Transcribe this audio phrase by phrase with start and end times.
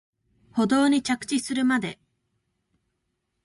[0.53, 1.99] 舗道に着地するまで